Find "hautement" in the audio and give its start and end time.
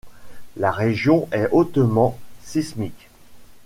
1.51-2.17